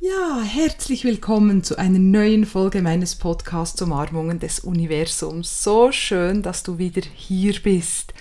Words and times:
Ja, 0.00 0.42
herzlich 0.42 1.04
willkommen 1.04 1.62
zu 1.62 1.78
einer 1.78 2.00
neuen 2.00 2.46
Folge 2.46 2.82
meines 2.82 3.14
Podcasts 3.14 3.80
Umarmungen 3.80 4.40
des 4.40 4.58
Universums. 4.58 5.62
So 5.62 5.92
schön, 5.92 6.42
dass 6.42 6.64
du 6.64 6.78
wieder 6.78 7.02
hier 7.14 7.54
bist. 7.62 8.12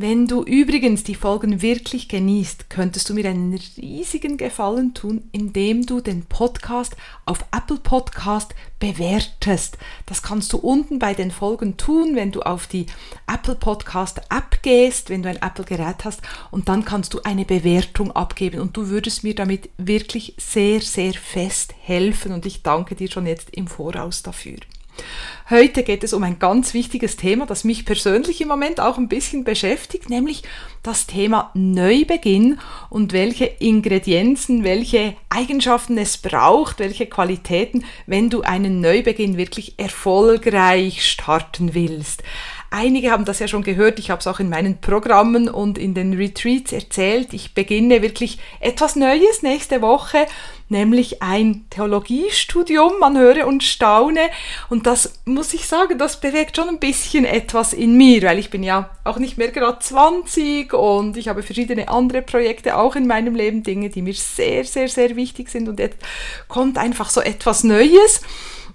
Wenn 0.00 0.28
du 0.28 0.44
übrigens 0.44 1.02
die 1.02 1.16
Folgen 1.16 1.60
wirklich 1.60 2.08
genießt, 2.08 2.70
könntest 2.70 3.08
du 3.08 3.14
mir 3.14 3.28
einen 3.28 3.58
riesigen 3.76 4.36
Gefallen 4.36 4.94
tun, 4.94 5.24
indem 5.32 5.86
du 5.86 6.00
den 6.00 6.24
Podcast 6.24 6.94
auf 7.24 7.44
Apple 7.50 7.78
Podcast 7.78 8.54
bewertest. 8.78 9.76
Das 10.06 10.22
kannst 10.22 10.52
du 10.52 10.58
unten 10.58 11.00
bei 11.00 11.14
den 11.14 11.32
Folgen 11.32 11.78
tun, 11.78 12.14
wenn 12.14 12.30
du 12.30 12.42
auf 12.42 12.68
die 12.68 12.86
Apple 13.26 13.56
Podcast 13.56 14.20
App 14.30 14.62
gehst, 14.62 15.10
wenn 15.10 15.24
du 15.24 15.30
ein 15.30 15.42
Apple 15.42 15.64
Gerät 15.64 16.04
hast 16.04 16.20
und 16.52 16.68
dann 16.68 16.84
kannst 16.84 17.12
du 17.12 17.22
eine 17.24 17.44
Bewertung 17.44 18.12
abgeben 18.12 18.60
und 18.60 18.76
du 18.76 18.90
würdest 18.90 19.24
mir 19.24 19.34
damit 19.34 19.68
wirklich 19.78 20.34
sehr, 20.38 20.80
sehr 20.80 21.14
fest 21.14 21.74
helfen 21.80 22.30
und 22.30 22.46
ich 22.46 22.62
danke 22.62 22.94
dir 22.94 23.10
schon 23.10 23.26
jetzt 23.26 23.50
im 23.50 23.66
Voraus 23.66 24.22
dafür. 24.22 24.58
Heute 25.50 25.82
geht 25.82 26.04
es 26.04 26.12
um 26.12 26.22
ein 26.24 26.38
ganz 26.38 26.74
wichtiges 26.74 27.16
Thema, 27.16 27.46
das 27.46 27.64
mich 27.64 27.86
persönlich 27.86 28.42
im 28.42 28.48
Moment 28.48 28.80
auch 28.80 28.98
ein 28.98 29.08
bisschen 29.08 29.44
beschäftigt, 29.44 30.10
nämlich 30.10 30.42
das 30.82 31.06
Thema 31.06 31.50
Neubeginn 31.54 32.58
und 32.90 33.14
welche 33.14 33.46
Ingredienzen, 33.46 34.62
welche 34.62 35.16
Eigenschaften 35.30 35.96
es 35.96 36.18
braucht, 36.18 36.80
welche 36.80 37.06
Qualitäten, 37.06 37.84
wenn 38.06 38.28
du 38.28 38.42
einen 38.42 38.82
Neubeginn 38.82 39.38
wirklich 39.38 39.78
erfolgreich 39.78 41.08
starten 41.08 41.74
willst. 41.74 42.22
Einige 42.70 43.10
haben 43.10 43.24
das 43.24 43.38
ja 43.38 43.48
schon 43.48 43.62
gehört, 43.62 43.98
ich 43.98 44.10
habe 44.10 44.20
es 44.20 44.26
auch 44.26 44.40
in 44.40 44.50
meinen 44.50 44.78
Programmen 44.78 45.48
und 45.48 45.78
in 45.78 45.94
den 45.94 46.12
Retreats 46.12 46.70
erzählt. 46.70 47.32
Ich 47.32 47.54
beginne 47.54 48.02
wirklich 48.02 48.38
etwas 48.60 48.94
Neues 48.94 49.42
nächste 49.42 49.80
Woche, 49.80 50.26
nämlich 50.68 51.22
ein 51.22 51.64
Theologiestudium. 51.70 52.98
Man 53.00 53.16
höre 53.16 53.46
und 53.46 53.62
staune. 53.62 54.28
Und 54.68 54.86
das 54.86 55.14
muss 55.24 55.54
ich 55.54 55.66
sagen, 55.66 55.96
das 55.96 56.20
bewegt 56.20 56.56
schon 56.56 56.68
ein 56.68 56.78
bisschen 56.78 57.24
etwas 57.24 57.72
in 57.72 57.96
mir, 57.96 58.22
weil 58.24 58.38
ich 58.38 58.50
bin 58.50 58.62
ja 58.62 58.90
auch 59.02 59.18
nicht 59.18 59.38
mehr 59.38 59.48
gerade 59.48 59.78
20 59.78 60.74
und 60.74 61.16
ich 61.16 61.28
habe 61.28 61.42
verschiedene 61.42 61.88
andere 61.88 62.20
Projekte 62.20 62.76
auch 62.76 62.96
in 62.96 63.06
meinem 63.06 63.34
Leben, 63.34 63.62
Dinge, 63.62 63.88
die 63.88 64.02
mir 64.02 64.12
sehr, 64.12 64.64
sehr, 64.64 64.88
sehr 64.88 65.16
wichtig 65.16 65.48
sind. 65.48 65.70
Und 65.70 65.78
jetzt 65.78 65.96
kommt 66.48 66.76
einfach 66.76 67.08
so 67.08 67.22
etwas 67.22 67.64
Neues. 67.64 68.20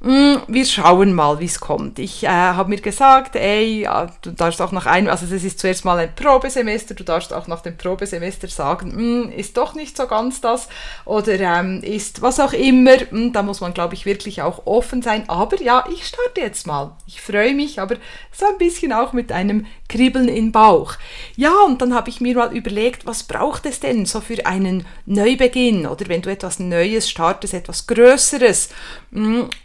Mm, 0.06 0.36
wir 0.48 0.66
schauen 0.66 1.14
mal, 1.14 1.40
wie 1.40 1.46
es 1.46 1.62
kommt. 1.62 1.98
Ich 1.98 2.26
äh, 2.26 2.28
habe 2.28 2.70
mir 2.70 2.82
gesagt, 2.82 3.38
ey, 3.38 3.88
du 4.22 4.32
darfst 4.32 4.62
auch 4.62 4.74
nach 4.74 4.86
einem, 4.86 5.08
also 5.08 5.26
es 5.34 5.46
ist 5.46 5.60
zuerst 5.60 5.86
mal 5.86 5.98
ein 5.98 6.14
Probesemester, 6.14 6.94
du 6.94 7.06
darfst 7.06 7.32
auch 7.32 7.48
nach 7.48 7.62
dem 7.62 7.78
Probesemester 7.78 8.50
sagen, 8.50 8.92
mm, 8.96 9.32
ist 9.32 9.56
doch 9.56 9.76
nicht 9.76 9.96
so 9.96 10.06
ganz 10.06 10.42
das 10.42 10.68
oder 11.06 11.40
ähm, 11.40 11.82
ist 11.84 12.22
was 12.22 12.42
auch 12.42 12.52
immer. 12.52 12.98
Mm, 13.12 13.32
da 13.32 13.44
muss 13.44 13.62
man, 13.62 13.74
glaube 13.74 13.94
ich, 13.94 14.06
wirklich 14.06 14.42
auch 14.42 14.66
offen 14.66 15.02
sein. 15.02 15.24
Aber 15.30 15.62
ja, 15.62 15.86
ich 15.90 16.06
starte 16.06 16.42
jetzt 16.42 16.68
mal. 16.68 16.98
Ich 17.08 17.22
freue 17.22 17.56
mich, 17.56 17.80
aber 17.80 17.96
so 18.34 18.46
ein 18.46 18.58
bisschen 18.58 18.92
auch 18.92 19.14
mit 19.14 19.32
einem 19.32 19.68
Kribbeln 19.88 20.28
im 20.28 20.52
Bauch. 20.52 20.96
Ja, 21.38 21.54
und 21.66 21.82
dann 21.82 21.94
habe 21.94 22.10
ich 22.10 22.20
mir 22.20 22.36
mal 22.36 22.54
überlegt, 22.54 23.06
was 23.06 23.24
braucht 23.24 23.66
es 23.66 23.80
denn 23.80 24.06
so 24.06 24.20
für 24.20 24.46
einen 24.46 24.86
Neubeginn 25.06 25.86
oder 25.86 26.10
wenn 26.10 26.22
du 26.22 26.30
etwas 26.30 26.60
Neues 26.60 27.10
startest, 27.10 27.54
etwas 27.54 27.88
Größeres. 27.88 28.70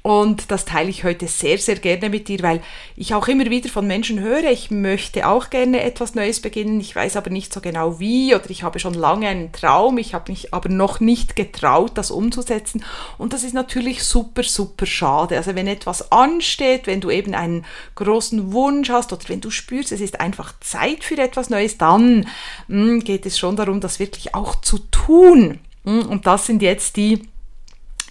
Und 0.02 0.27
und 0.28 0.50
das 0.50 0.66
teile 0.66 0.90
ich 0.90 1.04
heute 1.04 1.26
sehr, 1.26 1.56
sehr 1.56 1.76
gerne 1.76 2.10
mit 2.10 2.28
dir, 2.28 2.42
weil 2.42 2.60
ich 2.96 3.14
auch 3.14 3.28
immer 3.28 3.48
wieder 3.48 3.70
von 3.70 3.86
Menschen 3.86 4.20
höre, 4.20 4.50
ich 4.50 4.70
möchte 4.70 5.26
auch 5.26 5.48
gerne 5.48 5.82
etwas 5.82 6.14
Neues 6.14 6.40
beginnen, 6.40 6.80
ich 6.80 6.94
weiß 6.94 7.16
aber 7.16 7.30
nicht 7.30 7.50
so 7.50 7.62
genau 7.62 7.98
wie 7.98 8.34
oder 8.34 8.50
ich 8.50 8.62
habe 8.62 8.78
schon 8.78 8.92
lange 8.92 9.26
einen 9.26 9.52
Traum, 9.52 9.96
ich 9.96 10.12
habe 10.12 10.30
mich 10.30 10.52
aber 10.52 10.68
noch 10.68 11.00
nicht 11.00 11.34
getraut, 11.34 11.92
das 11.94 12.10
umzusetzen. 12.10 12.84
Und 13.16 13.32
das 13.32 13.42
ist 13.42 13.54
natürlich 13.54 14.04
super, 14.04 14.42
super 14.42 14.84
schade. 14.84 15.38
Also 15.38 15.54
wenn 15.54 15.66
etwas 15.66 16.12
ansteht, 16.12 16.86
wenn 16.86 17.00
du 17.00 17.10
eben 17.10 17.34
einen 17.34 17.64
großen 17.94 18.52
Wunsch 18.52 18.90
hast 18.90 19.14
oder 19.14 19.22
wenn 19.28 19.40
du 19.40 19.48
spürst, 19.48 19.92
es 19.92 20.02
ist 20.02 20.20
einfach 20.20 20.52
Zeit 20.60 21.04
für 21.04 21.16
etwas 21.16 21.48
Neues, 21.48 21.78
dann 21.78 22.28
hm, 22.68 23.02
geht 23.02 23.24
es 23.24 23.38
schon 23.38 23.56
darum, 23.56 23.80
das 23.80 23.98
wirklich 23.98 24.34
auch 24.34 24.60
zu 24.60 24.76
tun. 24.90 25.58
Hm, 25.84 26.06
und 26.06 26.26
das 26.26 26.44
sind 26.44 26.60
jetzt 26.60 26.98
die 26.98 27.22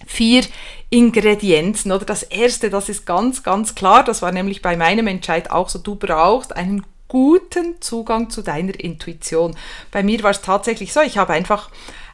vier 0.06 0.44
Ingredienzen. 0.90 1.92
Oder 1.92 2.04
das 2.04 2.22
erste, 2.22 2.70
das 2.70 2.88
ist 2.88 3.06
ganz, 3.06 3.42
ganz 3.42 3.74
klar, 3.74 4.04
das 4.04 4.22
war 4.22 4.32
nämlich 4.32 4.62
bei 4.62 4.76
meinem 4.76 5.06
Entscheid 5.06 5.50
auch 5.50 5.68
so, 5.68 5.78
du 5.78 5.96
brauchst 5.96 6.56
einen 6.56 6.84
guten 7.08 7.80
Zugang 7.80 8.30
zu 8.30 8.42
deiner 8.42 8.78
Intuition. 8.78 9.56
Bei 9.90 10.02
mir 10.02 10.22
war 10.22 10.30
es 10.30 10.42
tatsächlich 10.42 10.92
so, 10.92 11.00
ich 11.00 11.16
habe 11.18 11.32
einfach 11.32 11.70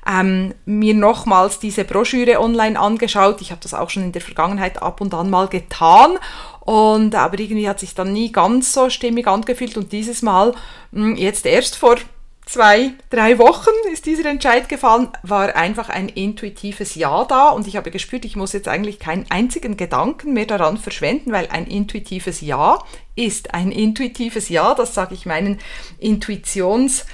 ähm, 0.06 0.54
mir 0.66 0.94
nochmals 0.94 1.58
diese 1.58 1.84
Broschüre 1.84 2.40
online 2.40 2.78
angeschaut. 2.78 3.40
Ich 3.40 3.50
habe 3.50 3.60
das 3.62 3.74
auch 3.74 3.90
schon 3.90 4.04
in 4.04 4.12
der 4.12 4.22
Vergangenheit 4.22 4.82
ab 4.82 5.00
und 5.00 5.14
an 5.14 5.30
mal 5.30 5.48
getan. 5.48 6.18
Und 6.60 7.14
aber 7.14 7.38
irgendwie 7.38 7.68
hat 7.68 7.80
sich 7.80 7.94
dann 7.94 8.12
nie 8.12 8.32
ganz 8.32 8.72
so 8.72 8.90
stimmig 8.90 9.26
angefühlt 9.26 9.76
und 9.76 9.92
dieses 9.92 10.22
Mal 10.22 10.54
hm, 10.92 11.16
jetzt 11.16 11.46
erst 11.46 11.76
vor 11.76 11.96
zwei, 12.46 12.92
drei 13.10 13.38
Wochen 13.38 13.70
ist 13.92 14.06
dieser 14.06 14.28
Entscheid 14.28 14.68
gefallen, 14.68 15.08
war 15.22 15.56
einfach 15.56 15.88
ein 15.88 16.08
intuitives 16.08 16.94
Ja 16.94 17.24
da 17.24 17.48
und 17.50 17.66
ich 17.66 17.76
habe 17.76 17.90
gespürt, 17.90 18.24
ich 18.24 18.36
muss 18.36 18.52
jetzt 18.52 18.68
eigentlich 18.68 18.98
keinen 18.98 19.26
einzigen 19.30 19.76
Gedanken 19.76 20.32
mehr 20.32 20.46
daran 20.46 20.76
verschwenden, 20.78 21.32
weil 21.32 21.48
ein 21.48 21.66
intuitives 21.66 22.40
Ja 22.40 22.78
ist 23.16 23.54
ein 23.54 23.72
intuitives 23.72 24.48
Ja, 24.48 24.74
das 24.74 24.94
sage 24.94 25.14
ich 25.14 25.26
meinen 25.26 25.58
Intuitions- 26.00 27.04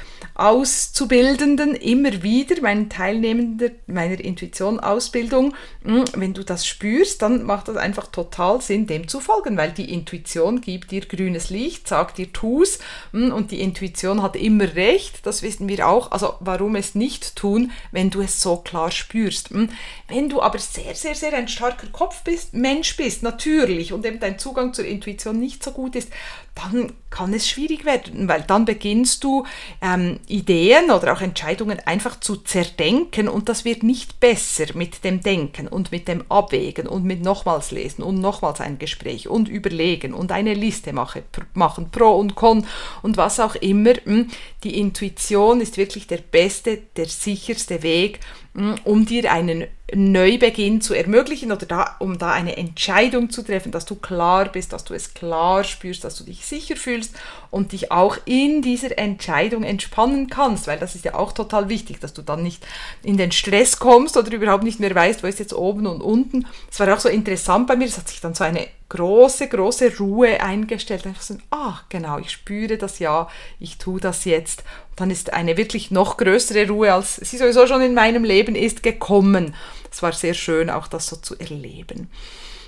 Auszubildenden 0.41 1.75
immer 1.75 2.23
wieder, 2.23 2.63
meinen 2.63 2.89
Teilnehmenden 2.89 3.73
meiner 3.87 4.19
Intuition-Ausbildung, 4.19 5.55
hm, 5.85 6.05
wenn 6.15 6.33
du 6.33 6.43
das 6.43 6.67
spürst, 6.67 7.21
dann 7.21 7.43
macht 7.43 7.69
das 7.69 7.77
einfach 7.77 8.07
total 8.07 8.63
Sinn, 8.63 8.87
dem 8.87 9.07
zu 9.07 9.21
folgen, 9.21 9.59
weil 9.59 9.73
die 9.73 9.93
Intuition 9.93 10.63
gibt 10.63 10.93
dir 10.93 11.03
grünes 11.03 11.51
Licht, 11.51 11.87
sagt 11.89 12.17
dir 12.17 12.33
tu's 12.33 12.79
hm, 13.13 13.33
und 13.33 13.51
die 13.51 13.61
Intuition 13.61 14.23
hat 14.23 14.35
immer 14.35 14.75
recht, 14.75 15.27
das 15.27 15.43
wissen 15.43 15.69
wir 15.69 15.87
auch, 15.87 16.11
also 16.11 16.35
warum 16.41 16.75
es 16.75 16.95
nicht 16.95 17.37
tun, 17.37 17.71
wenn 17.93 18.09
du 18.09 18.23
es 18.23 18.41
so 18.41 18.57
klar 18.57 18.91
spürst. 18.91 19.51
Hm. 19.51 19.69
Wenn 20.09 20.31
du 20.31 20.41
aber 20.41 20.59
sehr, 20.59 20.95
sehr, 20.95 21.15
sehr 21.15 21.35
ein 21.35 21.49
starker 21.49 21.89
Kopf 21.89 22.23
bist, 22.25 22.55
Mensch 22.55 22.97
bist, 22.97 23.23
natürlich, 23.23 23.93
und 23.93 24.07
eben 24.07 24.21
dein 24.21 24.39
Zugang 24.39 24.73
zur 24.73 24.87
Intuition 24.87 25.39
nicht 25.39 25.63
so 25.63 25.73
gut 25.73 25.97
ist, 25.97 26.11
dann 26.55 26.93
kann 27.11 27.33
es 27.35 27.49
schwierig 27.49 27.85
werden, 27.85 28.29
weil 28.29 28.43
dann 28.43 28.65
beginnst 28.65 29.25
du 29.25 29.45
ähm, 29.81 30.21
Ideen 30.31 30.91
oder 30.91 31.13
auch 31.13 31.21
Entscheidungen 31.21 31.81
einfach 31.81 32.19
zu 32.21 32.37
zerdenken 32.37 33.29
und 33.29 33.49
das 33.49 33.65
wird 33.65 33.83
nicht 33.83 34.21
besser 34.21 34.67
mit 34.75 35.05
dem 35.05 35.21
Denken 35.21 35.69
und 35.69 35.93
mit 35.93 36.09
dem 36.09 36.25
Abwägen 36.29 36.87
und 36.87 37.05
mit 37.05 37.23
nochmals 37.23 37.71
lesen 37.71 38.03
und 38.03 38.21
nochmals 38.21 38.61
ein 38.61 38.79
Gespräch 38.79 39.29
und 39.29 39.49
überlegen 39.49 40.15
und 40.15 40.33
eine 40.33 40.55
Liste 40.55 40.93
mache, 40.93 41.25
machen, 41.55 41.91
Pro 41.91 42.13
und 42.13 42.35
Con 42.35 42.67
und 43.03 43.17
was 43.17 43.41
auch 43.41 43.55
immer. 43.57 43.95
Hm, 44.05 44.29
die 44.65 44.79
Intuition 44.79 45.61
ist 45.61 45.77
wirklich 45.77 46.07
der 46.07 46.19
beste, 46.19 46.79
der 46.97 47.07
sicherste 47.07 47.83
Weg, 47.83 48.21
um 48.53 49.07
dir 49.07 49.31
einen 49.31 49.67
Neubeginn 49.95 50.81
zu 50.81 50.95
ermöglichen 50.95 51.53
oder 51.53 51.67
da, 51.67 51.97
um 52.01 52.19
da 52.19 52.33
eine 52.33 52.57
Entscheidung 52.57 53.31
zu 53.31 53.43
treffen, 53.43 53.71
dass 53.71 53.87
du 53.87 53.95
klar 53.95 54.47
bist, 54.47 54.73
dass 54.73 54.85
du 54.85 54.95
es 54.95 55.15
klar 55.15 55.63
spürst, 55.63 56.03
dass 56.05 56.17
du 56.17 56.25
dich 56.25 56.45
sicher 56.45 56.77
fühlst 56.77 57.15
und 57.51 57.73
dich 57.73 57.93
auch 57.93 58.17
in 58.25 58.61
dieser 58.61 58.99
Entscheidung 58.99 59.63
entspannen 59.63 60.29
kannst, 60.29 60.67
weil 60.67 60.79
das 60.79 60.95
ist 60.95 61.05
ja 61.05 61.15
auch 61.15 61.33
total 61.33 61.69
wichtig, 61.69 62.01
dass 62.01 62.13
du 62.13 62.23
dann 62.23 62.43
nicht 62.43 62.67
in 63.03 63.17
den 63.17 63.33
Stress 63.33 63.79
kommst 63.79 64.17
oder 64.17 64.33
überhaupt 64.33 64.65
nicht 64.65 64.81
mehr 64.81 64.95
weißt, 64.95 65.23
wo 65.23 65.29
ist 65.29 65.39
jetzt 65.39 65.55
oben 65.55 65.87
und 65.87 66.01
unten. 66.01 66.47
Es 66.71 66.81
war 66.81 66.93
auch 66.93 67.01
so 67.01 67.09
interessant 67.09 67.69
bei 67.69 67.77
mir, 67.77 67.87
es 67.87 67.99
hat 67.99 68.09
sich 68.09 68.21
dann 68.21 68.35
so 68.35 68.45
eine 68.45 68.67
große, 68.91 69.49
große 69.49 69.97
Ruhe 69.99 70.41
eingestellt. 70.43 71.07
Einfach 71.07 71.23
so, 71.23 71.39
ah, 71.51 71.81
genau, 71.89 72.19
ich 72.19 72.31
spüre 72.31 72.77
das 72.77 72.99
ja, 72.99 73.29
ich 73.59 73.79
tue 73.79 74.01
das 74.01 74.27
jetzt. 74.27 74.65
Und 74.91 75.01
dann 75.01 75.11
ist 75.11 75.33
eine 75.33 75.57
wirklich 75.57 75.91
noch 75.91 76.19
größere 76.19 76.69
Ruhe, 76.69 76.93
als 76.93 77.17
sie 77.17 77.39
sowieso 77.39 77.67
schon 77.67 77.81
in 77.81 77.95
meinem 77.95 78.25
Leben 78.25 78.55
ist, 78.55 78.83
gekommen. 78.83 79.55
Es 79.91 80.03
war 80.03 80.13
sehr 80.13 80.35
schön, 80.35 80.69
auch 80.69 80.87
das 80.87 81.07
so 81.07 81.17
zu 81.17 81.39
erleben. 81.39 82.11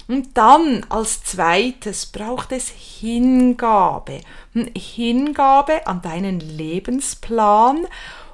Und 0.09 0.37
dann 0.37 0.85
als 0.89 1.23
zweites 1.23 2.07
braucht 2.07 2.53
es 2.53 2.69
Hingabe. 2.69 4.21
Hm, 4.53 4.71
Hingabe 4.77 5.87
an 5.87 6.03
deinen 6.03 6.41
Lebensplan 6.41 7.87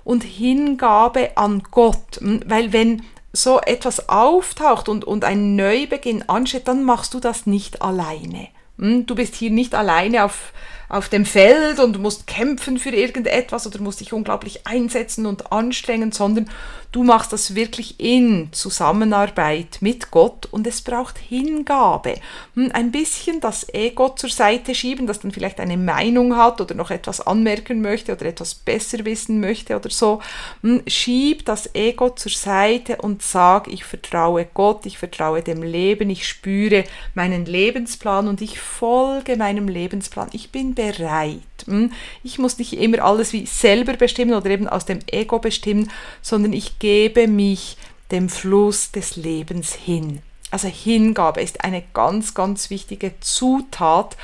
und 0.04 0.24
Hingabe 0.24 1.36
an 1.36 1.62
Gott. 1.70 2.18
Hm, 2.20 2.40
weil 2.46 2.72
wenn 2.72 3.02
so 3.38 3.60
etwas 3.60 4.08
auftaucht 4.08 4.88
und, 4.88 5.04
und 5.04 5.24
ein 5.24 5.56
Neubeginn 5.56 6.28
ansteht, 6.28 6.68
dann 6.68 6.84
machst 6.84 7.14
du 7.14 7.20
das 7.20 7.46
nicht 7.46 7.82
alleine. 7.82 8.48
Hm, 8.78 9.06
du 9.06 9.14
bist 9.14 9.34
hier 9.34 9.50
nicht 9.50 9.74
alleine 9.74 10.24
auf 10.24 10.52
auf 10.88 11.08
dem 11.08 11.26
Feld 11.26 11.80
und 11.80 11.98
musst 11.98 12.26
kämpfen 12.26 12.78
für 12.78 12.90
irgendetwas 12.90 13.66
oder 13.66 13.80
musst 13.80 14.00
dich 14.00 14.12
unglaublich 14.12 14.66
einsetzen 14.66 15.26
und 15.26 15.52
anstrengen, 15.52 16.12
sondern 16.12 16.48
du 16.92 17.04
machst 17.04 17.32
das 17.32 17.54
wirklich 17.54 18.00
in 18.00 18.48
Zusammenarbeit 18.52 19.78
mit 19.80 20.10
Gott 20.10 20.46
und 20.46 20.66
es 20.66 20.80
braucht 20.80 21.18
Hingabe. 21.18 22.14
Hm, 22.54 22.70
ein 22.72 22.90
bisschen 22.90 23.40
das 23.40 23.68
Ego 23.74 24.08
zur 24.14 24.30
Seite 24.30 24.74
schieben, 24.74 25.06
das 25.06 25.20
dann 25.20 25.30
vielleicht 25.30 25.60
eine 25.60 25.76
Meinung 25.76 26.36
hat 26.36 26.60
oder 26.60 26.74
noch 26.74 26.90
etwas 26.90 27.20
anmerken 27.20 27.82
möchte 27.82 28.12
oder 28.12 28.24
etwas 28.24 28.54
besser 28.54 29.04
wissen 29.04 29.40
möchte 29.40 29.76
oder 29.76 29.90
so. 29.90 30.20
Hm, 30.62 30.82
schieb 30.86 31.44
das 31.44 31.74
Ego 31.74 32.10
zur 32.10 32.32
Seite 32.32 32.96
und 32.96 33.22
sag, 33.22 33.68
ich 33.68 33.84
vertraue 33.84 34.46
Gott, 34.54 34.86
ich 34.86 34.96
vertraue 34.96 35.42
dem 35.42 35.62
Leben, 35.62 36.08
ich 36.08 36.26
spüre 36.26 36.84
meinen 37.14 37.44
Lebensplan 37.44 38.26
und 38.26 38.40
ich 38.40 38.58
folge 38.58 39.36
meinem 39.36 39.68
Lebensplan. 39.68 40.30
Ich 40.32 40.50
bin 40.50 40.77
bereit. 40.78 41.40
Hm? 41.66 41.92
Ich 42.22 42.38
muss 42.38 42.58
nicht 42.58 42.72
immer 42.74 43.04
alles 43.04 43.32
wie 43.32 43.46
selber 43.46 43.94
bestimmen 43.94 44.34
oder 44.34 44.48
eben 44.48 44.68
aus 44.68 44.84
dem 44.86 45.00
Ego 45.10 45.40
bestimmen, 45.40 45.90
sondern 46.22 46.52
ich 46.52 46.78
gebe 46.78 47.26
mich 47.26 47.76
dem 48.12 48.28
Fluss 48.28 48.92
des 48.92 49.16
Lebens 49.16 49.74
hin. 49.74 50.20
Also 50.52 50.68
Hingabe 50.68 51.42
ist 51.42 51.64
eine 51.64 51.82
ganz, 51.92 52.32
ganz 52.32 52.70
wichtige 52.70 53.18
Zutat 53.18 54.16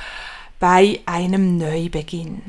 bei 0.61 1.01
einem 1.05 1.57
Neubeginn. 1.57 2.41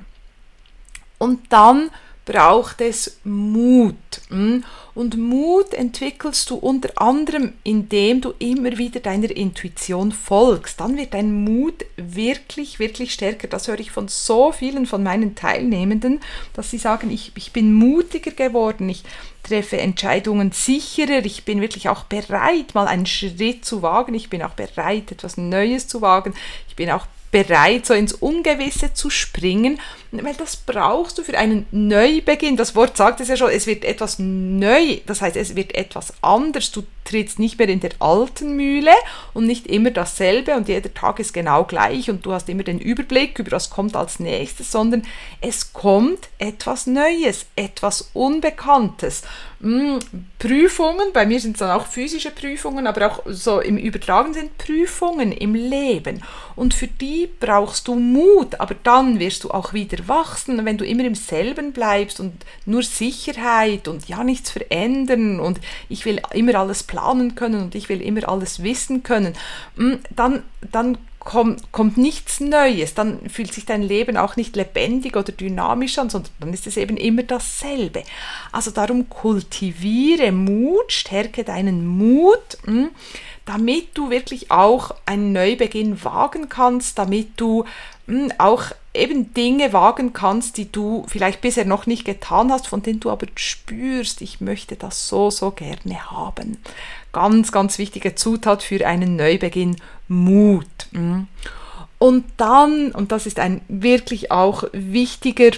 Und 1.18 1.40
dann 1.52 1.90
braucht 2.26 2.80
es 2.82 3.18
Mut. 3.24 3.94
Hm? 4.28 4.64
Und 4.94 5.16
Mut 5.16 5.72
entwickelst 5.72 6.50
du 6.50 6.56
unter 6.56 6.90
anderem, 7.00 7.52
indem 7.62 8.20
du 8.20 8.34
immer 8.38 8.76
wieder 8.76 9.00
deiner 9.00 9.30
Intuition 9.30 10.10
folgst. 10.10 10.80
Dann 10.80 10.96
wird 10.96 11.14
dein 11.14 11.44
Mut 11.44 11.86
wirklich, 11.96 12.78
wirklich 12.78 13.12
stärker. 13.12 13.46
Das 13.46 13.68
höre 13.68 13.78
ich 13.78 13.92
von 13.92 14.08
so 14.08 14.52
vielen 14.52 14.86
von 14.86 15.02
meinen 15.02 15.34
Teilnehmenden, 15.36 16.20
dass 16.52 16.70
sie 16.70 16.78
sagen, 16.78 17.10
ich, 17.10 17.32
ich 17.36 17.52
bin 17.52 17.72
mutiger 17.72 18.32
geworden, 18.32 18.88
ich 18.88 19.04
treffe 19.44 19.78
Entscheidungen 19.78 20.50
sicherer, 20.50 21.24
ich 21.24 21.44
bin 21.44 21.60
wirklich 21.60 21.88
auch 21.88 22.04
bereit, 22.04 22.74
mal 22.74 22.88
einen 22.88 23.06
Schritt 23.06 23.64
zu 23.64 23.82
wagen, 23.82 24.14
ich 24.14 24.28
bin 24.28 24.42
auch 24.42 24.54
bereit, 24.54 25.12
etwas 25.12 25.36
Neues 25.36 25.86
zu 25.86 26.00
wagen, 26.00 26.34
ich 26.68 26.74
bin 26.74 26.90
auch 26.90 27.06
bereit, 27.36 27.84
so 27.84 27.92
ins 27.92 28.14
Ungewisse 28.14 28.94
zu 28.94 29.10
springen, 29.10 29.78
weil 30.10 30.34
das 30.34 30.56
brauchst 30.56 31.18
du 31.18 31.22
für 31.22 31.36
einen 31.36 31.66
Neubeginn. 31.70 32.56
Das 32.56 32.74
Wort 32.74 32.96
sagt 32.96 33.20
es 33.20 33.28
ja 33.28 33.36
schon, 33.36 33.50
es 33.50 33.66
wird 33.66 33.84
etwas 33.84 34.18
neu, 34.18 35.00
das 35.04 35.20
heißt, 35.20 35.36
es 35.36 35.54
wird 35.54 35.74
etwas 35.74 36.14
anders. 36.22 36.72
Du 36.72 36.84
trittst 37.06 37.38
nicht 37.38 37.58
mehr 37.58 37.68
in 37.68 37.80
der 37.80 37.92
alten 38.00 38.56
Mühle 38.56 38.92
und 39.32 39.46
nicht 39.46 39.66
immer 39.66 39.90
dasselbe 39.90 40.54
und 40.54 40.68
jeder 40.68 40.92
Tag 40.92 41.18
ist 41.18 41.32
genau 41.32 41.64
gleich 41.64 42.10
und 42.10 42.26
du 42.26 42.32
hast 42.32 42.48
immer 42.48 42.64
den 42.64 42.80
Überblick 42.80 43.38
über 43.38 43.52
was 43.52 43.70
kommt 43.70 43.96
als 43.96 44.20
nächstes, 44.20 44.70
sondern 44.72 45.02
es 45.40 45.72
kommt 45.72 46.28
etwas 46.38 46.86
Neues, 46.86 47.46
etwas 47.56 48.10
Unbekanntes. 48.12 49.22
Hm, 49.60 50.00
Prüfungen, 50.38 51.12
bei 51.14 51.24
mir 51.24 51.40
sind 51.40 51.52
es 51.52 51.60
dann 51.60 51.70
auch 51.70 51.86
physische 51.86 52.30
Prüfungen, 52.30 52.86
aber 52.86 53.06
auch 53.06 53.22
so 53.26 53.60
im 53.60 53.78
Übertragen 53.78 54.34
sind 54.34 54.58
Prüfungen 54.58 55.32
im 55.32 55.54
Leben. 55.54 56.22
Und 56.56 56.74
für 56.74 56.88
die 56.88 57.28
brauchst 57.40 57.88
du 57.88 57.94
Mut, 57.94 58.60
aber 58.60 58.74
dann 58.82 59.18
wirst 59.18 59.44
du 59.44 59.50
auch 59.50 59.72
wieder 59.72 60.06
wachsen, 60.08 60.62
wenn 60.66 60.76
du 60.76 60.84
immer 60.84 61.04
im 61.04 61.14
selben 61.14 61.72
bleibst 61.72 62.20
und 62.20 62.34
nur 62.66 62.82
Sicherheit 62.82 63.88
und 63.88 64.08
ja 64.08 64.24
nichts 64.24 64.50
verändern 64.50 65.40
und 65.40 65.60
ich 65.88 66.04
will 66.04 66.20
immer 66.32 66.56
alles 66.56 66.82
planen 66.82 66.95
können 67.34 67.62
und 67.62 67.74
ich 67.74 67.88
will 67.88 68.00
immer 68.00 68.28
alles 68.28 68.62
wissen 68.62 69.02
können, 69.02 69.34
hm, 69.76 70.00
dann, 70.14 70.42
dann 70.72 70.98
kommt, 71.26 71.72
kommt 71.72 71.98
nichts 71.98 72.40
Neues, 72.40 72.94
dann 72.94 73.28
fühlt 73.28 73.52
sich 73.52 73.66
dein 73.66 73.82
Leben 73.82 74.16
auch 74.16 74.36
nicht 74.36 74.56
lebendig 74.56 75.16
oder 75.16 75.32
dynamisch 75.32 75.98
an, 75.98 76.08
sondern 76.08 76.30
dann 76.40 76.54
ist 76.54 76.66
es 76.66 76.76
eben 76.76 76.96
immer 76.96 77.24
dasselbe. 77.24 78.04
Also 78.52 78.70
darum 78.70 79.10
kultiviere 79.10 80.32
Mut, 80.32 80.92
stärke 80.92 81.44
deinen 81.44 81.86
Mut, 81.86 82.58
hm, 82.64 82.90
damit 83.46 83.96
du 83.96 84.10
wirklich 84.10 84.50
auch 84.50 84.94
einen 85.06 85.32
Neubeginn 85.32 86.04
wagen 86.04 86.48
kannst, 86.48 86.98
damit 86.98 87.28
du 87.36 87.64
hm, 88.06 88.32
auch 88.38 88.72
eben 88.92 89.32
Dinge 89.34 89.72
wagen 89.72 90.12
kannst, 90.12 90.56
die 90.56 90.70
du 90.70 91.04
vielleicht 91.08 91.40
bisher 91.40 91.64
noch 91.64 91.86
nicht 91.86 92.04
getan 92.04 92.50
hast, 92.50 92.66
von 92.66 92.82
denen 92.82 93.00
du 93.00 93.10
aber 93.10 93.26
spürst, 93.36 94.20
ich 94.20 94.40
möchte 94.40 94.76
das 94.76 95.08
so, 95.08 95.30
so 95.30 95.50
gerne 95.52 96.10
haben. 96.10 96.58
Ganz, 97.12 97.52
ganz 97.52 97.78
wichtige 97.78 98.14
Zutat 98.14 98.62
für 98.62 98.86
einen 98.86 99.16
Neubeginn, 99.16 99.76
Mut. 100.08 100.66
Mhm. 100.90 101.28
Und 101.98 102.24
dann, 102.36 102.90
und 102.92 103.12
das 103.12 103.26
ist 103.26 103.38
ein 103.38 103.62
wirklich 103.68 104.30
auch 104.30 104.64
wichtiger 104.72 105.50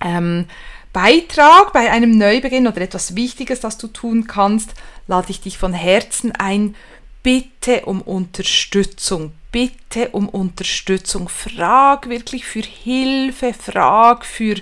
ähm, 0.00 0.46
Beitrag 0.92 1.72
bei 1.72 1.90
einem 1.90 2.18
Neubeginn 2.18 2.66
oder 2.66 2.80
etwas 2.80 3.14
Wichtiges, 3.14 3.60
das 3.60 3.78
du 3.78 3.86
tun 3.86 4.26
kannst, 4.26 4.74
lade 5.06 5.30
ich 5.30 5.40
dich 5.40 5.56
von 5.56 5.72
Herzen 5.72 6.32
ein, 6.32 6.74
bitte 7.22 7.82
um 7.86 8.02
Unterstützung, 8.02 9.32
bitte 9.52 10.08
um 10.10 10.28
Unterstützung. 10.28 11.28
Frag 11.28 12.08
wirklich 12.08 12.44
für 12.44 12.62
Hilfe, 12.62 13.54
frag 13.54 14.24
für 14.24 14.56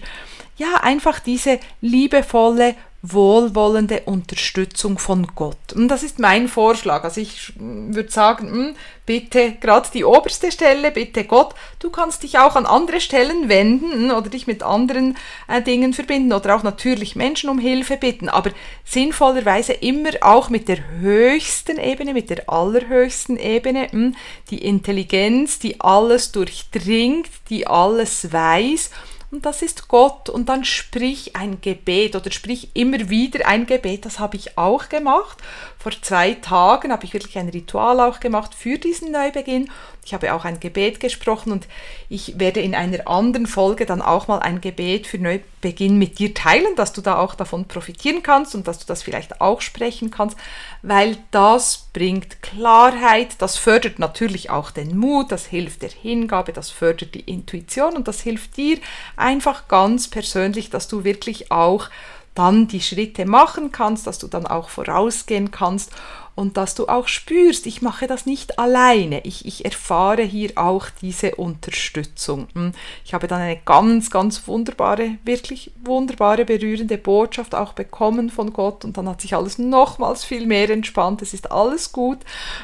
ja, 0.58 0.75
einfach 0.82 1.20
diese 1.20 1.60
liebevolle 1.80 2.75
wohlwollende 3.00 4.00
Unterstützung 4.06 4.99
von 4.99 5.29
Gott. 5.37 5.73
Und 5.73 5.87
das 5.87 6.03
ist 6.03 6.19
mein 6.19 6.49
Vorschlag. 6.49 7.05
Also 7.05 7.21
ich 7.21 7.53
würde 7.56 8.11
sagen, 8.11 8.50
hm, 8.50 8.77
bitte 9.06 9.53
gerade 9.53 9.89
die 9.95 10.05
oberste 10.05 10.50
Stelle, 10.50 10.91
bitte 10.91 11.23
Gott. 11.23 11.55
Du 11.79 11.91
kannst 11.91 12.25
dich 12.25 12.39
auch 12.39 12.56
an 12.56 12.67
andere 12.67 13.00
Stellen 13.00 13.49
wenden 13.49 14.11
hm, 14.11 14.11
oder 14.11 14.29
dich 14.29 14.49
mit 14.49 14.65
anderen 14.65 15.17
äh, 15.47 15.62
Dingen 15.62 15.95
verbinden 15.95 16.33
oder 16.33 16.56
auch 16.56 16.65
natürlich 16.65 17.15
Menschen 17.15 17.50
um 17.50 17.61
Hilfe 17.61 17.97
bitten, 17.97 18.29
aber 18.29 18.50
sinnvollerweise 18.85 19.75
immer 19.75 20.11
auch 20.21 20.50
mit 20.50 20.67
der 20.67 20.79
höchsten 20.99 21.79
Ebene, 21.79 22.12
mit 22.15 22.31
der 22.31 22.50
allerhöchsten 22.50 23.39
Ebene, 23.39 23.93
hm, 23.93 24.17
die 24.50 24.65
Intelligenz, 24.65 25.61
die 25.61 25.81
alles 25.81 26.33
durchdringt, 26.33 27.29
die 27.49 27.65
alles 27.69 28.33
weiß 28.33 28.91
und 29.30 29.44
das 29.44 29.60
ist 29.60 29.88
Gott 29.88 30.30
und 30.30 30.48
dann 30.48 30.64
sprich 30.64 31.36
ein 31.36 31.60
Gebet 31.60 32.16
oder 32.16 32.30
sprich 32.30 32.70
immer 32.75 33.10
wieder 33.10 33.46
ein 33.46 33.66
Gebet. 33.66 34.06
Das 34.06 34.19
habe 34.19 34.36
ich 34.36 34.56
auch 34.56 34.88
gemacht. 34.88 35.38
Vor 35.78 35.92
zwei 36.00 36.34
Tagen 36.34 36.92
habe 36.92 37.04
ich 37.04 37.12
wirklich 37.12 37.36
ein 37.36 37.50
Ritual 37.50 38.00
auch 38.00 38.20
gemacht 38.20 38.54
für 38.54 38.78
diesen 38.78 39.12
Neubeginn. 39.12 39.70
Ich 40.08 40.14
habe 40.14 40.32
auch 40.32 40.46
ein 40.46 40.58
Gebet 40.58 41.00
gesprochen 41.00 41.52
und 41.52 41.69
ich 42.08 42.40
werde 42.40 42.60
in 42.60 42.75
einer 42.75 43.06
anderen 43.06 43.46
Folge 43.46 43.84
dann 43.84 44.00
auch 44.00 44.26
mal 44.26 44.38
ein 44.38 44.62
Gebet 44.62 45.06
für 45.06 45.19
Neubeginn 45.19 45.99
mit 45.99 46.19
dir 46.19 46.32
teilen, 46.32 46.75
dass 46.76 46.94
du 46.94 47.02
da 47.02 47.19
auch 47.19 47.34
davon 47.34 47.69
profitieren 47.69 48.22
kannst 48.22 48.55
und 48.55 48.66
dass 48.66 48.78
du 48.78 48.87
das 48.87 49.02
vielleicht 49.02 49.43
auch 49.43 49.60
sprechen 49.60 50.10
kannst, 50.10 50.38
weil 50.81 51.19
das 51.31 51.88
bringt 51.93 52.40
Klarheit, 52.40 53.37
das 53.43 53.58
fördert 53.58 53.99
natürlich 53.99 54.49
auch 54.49 54.70
den 54.70 54.96
Mut, 54.96 55.31
das 55.31 55.44
hilft 55.44 55.82
der 55.82 55.90
Hingabe, 55.90 56.54
das 56.54 56.70
fördert 56.70 57.14
die 57.14 57.20
Intuition 57.31 57.94
und 57.94 58.08
das 58.08 58.22
hilft 58.22 58.56
dir 58.56 58.78
einfach 59.14 59.69
ganz 59.69 60.08
persönlich, 60.08 60.70
dass 60.70 60.88
du 60.88 61.04
wirklich 61.04 61.52
auch 61.52 61.90
dann 62.34 62.66
die 62.66 62.81
Schritte 62.81 63.26
machen 63.26 63.72
kannst, 63.72 64.06
dass 64.06 64.19
du 64.19 64.26
dann 64.26 64.46
auch 64.46 64.70
vorausgehen 64.70 65.50
kannst 65.50 65.93
und 66.38 66.56
dass 66.56 66.76
du 66.76 66.87
auch 66.87 67.09
spürst, 67.09 67.66
ich 67.66 67.83
mache 67.83 68.07
das 68.07 68.25
nicht 68.25 68.61
alleine, 68.61 69.23
ich, 69.25 69.45
ich 69.45 69.64
erfahre 69.64 70.23
hier 70.23 70.52
auch 70.54 70.87
diese 71.02 71.35
Unterstützung. 71.35 72.47
Hm. 72.54 72.75
Ich 73.04 73.12
habe 73.12 73.26
dann 73.26 73.40
eine 73.40 73.59
ganz, 73.64 74.09
ganz 74.09 74.47
wunderbare, 74.47 75.16
wirklich 75.25 75.73
wunderbare, 75.83 76.45
berührende 76.45 76.97
Botschaft 76.97 77.57
auch 77.57 77.73
bekommen 77.73 78.30
von 78.30 78.52
Gott 78.52 78.85
und 78.85 78.97
dann 78.97 79.09
hat 79.09 79.21
sich 79.21 79.35
alles 79.35 79.59
nochmals 79.59 80.25
viel 80.25 80.47
mehr 80.47 80.71
entspannt, 80.71 81.23
es 81.23 81.35
ist 81.35 81.50
alles 81.50 81.90
gut 81.90 82.18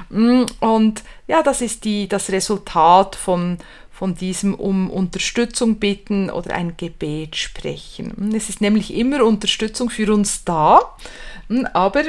hm. 0.08 0.46
und 0.60 1.02
ja, 1.26 1.42
das 1.42 1.60
ist 1.60 1.84
die, 1.84 2.06
das 2.06 2.30
Resultat 2.30 3.16
von, 3.16 3.58
von 3.90 4.14
diesem 4.14 4.54
um 4.54 4.88
Unterstützung 4.88 5.80
bitten 5.80 6.30
oder 6.30 6.54
ein 6.54 6.76
Gebet 6.76 7.34
sprechen. 7.34 8.32
Es 8.36 8.48
ist 8.48 8.60
nämlich 8.60 8.94
immer 8.94 9.24
Unterstützung 9.24 9.90
für 9.90 10.14
uns 10.14 10.44
da, 10.44 10.78
hm, 10.78 11.23
aber 11.72 12.02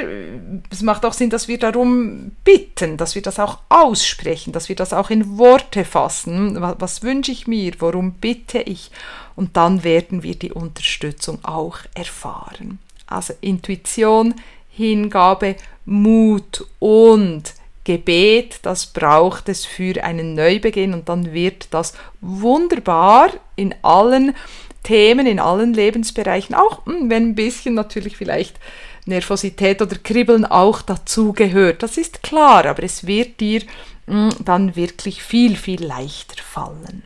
es 0.70 0.82
macht 0.82 1.04
auch 1.04 1.12
Sinn, 1.12 1.30
dass 1.30 1.48
wir 1.48 1.58
darum 1.58 2.32
bitten, 2.44 2.96
dass 2.96 3.14
wir 3.14 3.22
das 3.22 3.38
auch 3.38 3.58
aussprechen, 3.68 4.52
dass 4.52 4.68
wir 4.68 4.76
das 4.76 4.92
auch 4.92 5.10
in 5.10 5.38
Worte 5.38 5.84
fassen. 5.84 6.60
Was, 6.60 6.76
was 6.78 7.02
wünsche 7.02 7.32
ich 7.32 7.46
mir? 7.46 7.72
Worum 7.78 8.12
bitte 8.12 8.58
ich? 8.60 8.90
Und 9.34 9.56
dann 9.56 9.84
werden 9.84 10.22
wir 10.22 10.34
die 10.34 10.52
Unterstützung 10.52 11.44
auch 11.44 11.78
erfahren. 11.94 12.78
Also 13.06 13.34
Intuition, 13.40 14.34
Hingabe, 14.70 15.56
Mut 15.84 16.66
und 16.78 17.54
Gebet, 17.84 18.58
das 18.62 18.86
braucht 18.86 19.48
es 19.48 19.64
für 19.64 20.02
einen 20.02 20.34
Neubeginn 20.34 20.92
und 20.92 21.08
dann 21.08 21.32
wird 21.32 21.68
das 21.70 21.94
wunderbar 22.20 23.30
in 23.54 23.74
allen 23.82 24.34
Themen, 24.82 25.26
in 25.26 25.38
allen 25.38 25.72
Lebensbereichen, 25.72 26.54
auch 26.54 26.84
hm, 26.86 27.10
wenn 27.10 27.30
ein 27.30 27.34
bisschen 27.36 27.74
natürlich 27.74 28.16
vielleicht 28.16 28.58
Nervosität 29.06 29.80
oder 29.80 29.96
Kribbeln 29.96 30.44
auch 30.44 30.82
dazugehört. 30.82 31.82
Das 31.82 31.96
ist 31.96 32.22
klar, 32.22 32.66
aber 32.66 32.82
es 32.82 33.06
wird 33.06 33.40
dir 33.40 33.62
hm, 34.06 34.30
dann 34.44 34.76
wirklich 34.76 35.22
viel, 35.22 35.56
viel 35.56 35.84
leichter 35.84 36.42
fallen. 36.42 37.02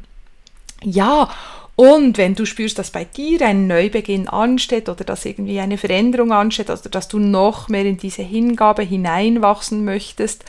Ja, 0.82 1.30
und 1.76 2.18
wenn 2.18 2.34
du 2.34 2.44
spürst, 2.44 2.78
dass 2.78 2.90
bei 2.90 3.04
dir 3.04 3.40
ein 3.40 3.66
Neubeginn 3.66 4.28
ansteht 4.28 4.90
oder 4.90 5.02
dass 5.02 5.24
irgendwie 5.24 5.60
eine 5.60 5.78
Veränderung 5.78 6.30
ansteht, 6.30 6.68
also 6.68 6.90
dass 6.90 7.08
du 7.08 7.18
noch 7.18 7.68
mehr 7.68 7.86
in 7.86 7.96
diese 7.96 8.22
Hingabe 8.22 8.82
hineinwachsen 8.82 9.82
möchtest 9.82 10.44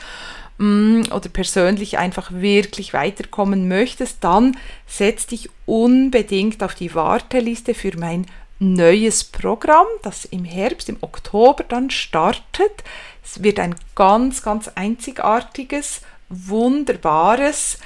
mm, 0.58 1.04
oder 1.10 1.30
persönlich 1.30 1.96
einfach 1.96 2.32
wirklich 2.32 2.92
weiterkommen 2.92 3.66
möchtest, 3.66 4.18
dann 4.24 4.58
setz 4.86 5.26
dich 5.26 5.48
unbedingt 5.64 6.62
auf 6.62 6.74
die 6.74 6.94
Warteliste 6.94 7.72
für 7.72 7.96
mein 7.96 8.26
neues 8.62 9.24
Programm, 9.24 9.86
das 10.02 10.24
im 10.24 10.44
Herbst, 10.44 10.88
im 10.88 10.98
Oktober 11.00 11.64
dann 11.64 11.90
startet. 11.90 12.84
Es 13.24 13.42
wird 13.42 13.58
ein 13.58 13.74
ganz, 13.94 14.42
ganz 14.42 14.68
einzigartiges, 14.68 16.02
wunderbares 16.28 17.78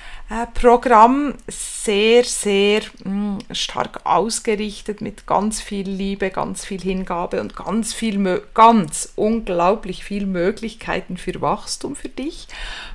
Programm 0.55 1.35
sehr, 1.47 2.25
sehr 2.25 2.83
mm, 3.05 3.39
stark 3.53 4.01
ausgerichtet 4.05 5.01
mit 5.01 5.25
ganz 5.25 5.61
viel 5.61 5.89
Liebe, 5.89 6.31
ganz 6.31 6.65
viel 6.65 6.81
Hingabe 6.81 7.41
und 7.41 7.55
ganz 7.55 7.95
viel, 7.95 8.43
ganz 8.53 9.13
unglaublich 9.15 10.03
viel 10.05 10.27
Möglichkeiten 10.27 11.17
für 11.17 11.41
Wachstum 11.41 11.95
für 11.95 12.09
dich. 12.09 12.49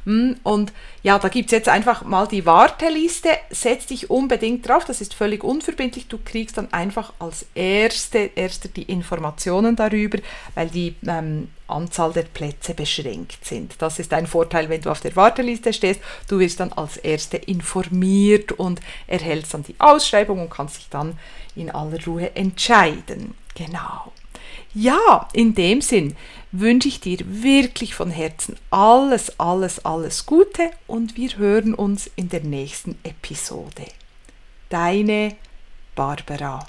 Mm, 0.03 0.33
und 0.43 0.73
ja, 1.03 1.19
da 1.19 1.29
gibt 1.29 1.47
es 1.47 1.51
jetzt 1.53 1.69
einfach 1.69 2.03
mal 2.03 2.27
die 2.27 2.45
Warteliste. 2.45 3.29
Setz 3.49 3.85
dich 3.85 4.09
unbedingt 4.09 4.67
drauf, 4.67 4.83
das 4.83 4.99
ist 4.99 5.13
völlig 5.13 5.45
unverbindlich. 5.45 6.07
Du 6.07 6.19
kriegst 6.23 6.57
dann 6.57 6.73
einfach 6.73 7.13
als 7.19 7.45
erste, 7.55 8.31
erste 8.35 8.67
die 8.67 8.83
Informationen 8.83 9.77
darüber, 9.77 10.17
weil 10.53 10.67
die 10.67 10.95
ähm, 11.07 11.47
Anzahl 11.71 12.13
der 12.13 12.23
Plätze 12.23 12.73
beschränkt 12.73 13.45
sind. 13.45 13.75
Das 13.79 13.99
ist 13.99 14.13
ein 14.13 14.27
Vorteil, 14.27 14.69
wenn 14.69 14.81
du 14.81 14.89
auf 14.89 15.01
der 15.01 15.15
Warteliste 15.15 15.73
stehst. 15.73 16.01
Du 16.27 16.39
wirst 16.39 16.59
dann 16.59 16.73
als 16.73 16.97
Erste 16.97 17.37
informiert 17.37 18.51
und 18.53 18.81
erhältst 19.07 19.53
dann 19.53 19.63
die 19.63 19.75
Ausschreibung 19.79 20.41
und 20.41 20.49
kannst 20.49 20.77
dich 20.77 20.89
dann 20.89 21.17
in 21.55 21.69
aller 21.69 22.03
Ruhe 22.05 22.35
entscheiden. 22.35 23.35
Genau. 23.55 24.11
Ja, 24.73 25.27
in 25.33 25.53
dem 25.53 25.81
Sinn 25.81 26.15
wünsche 26.51 26.87
ich 26.87 27.01
dir 27.01 27.19
wirklich 27.25 27.93
von 27.93 28.09
Herzen 28.09 28.55
alles, 28.69 29.39
alles, 29.39 29.83
alles 29.85 30.25
Gute 30.25 30.71
und 30.87 31.17
wir 31.17 31.37
hören 31.37 31.73
uns 31.73 32.09
in 32.15 32.29
der 32.29 32.43
nächsten 32.43 32.97
Episode. 33.03 33.85
Deine 34.69 35.35
Barbara. 35.95 36.65